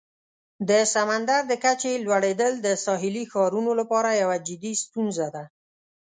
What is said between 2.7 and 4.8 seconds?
ساحلي ښارونو لپاره یوه جدي